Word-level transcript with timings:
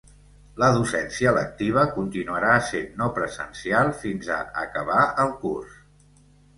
La 0.61 0.69
docència 0.77 1.33
lectiva 1.35 1.83
continuarà 1.99 2.55
essent 2.63 2.89
no 3.05 3.11
presencial 3.21 3.95
fins 4.03 4.35
a 4.41 4.43
acabar 4.67 5.07
el 5.29 5.41
curs. 5.47 5.83